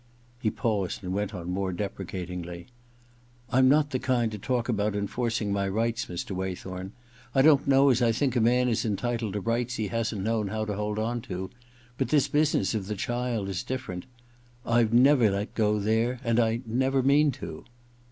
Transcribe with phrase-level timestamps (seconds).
[0.39, 2.65] He paused, and went on more depre catingly:
[3.09, 6.35] * I'm not the kind to talk about enforcing my rights, Mr.
[6.35, 6.93] Waythorn.
[7.35, 10.47] I don't know as I think a man is entitled to rights he hasn't known
[10.47, 11.51] how to hold on to;
[11.99, 14.07] but this business of the child is different.
[14.65, 17.65] I've never let go there— and I never mean to.'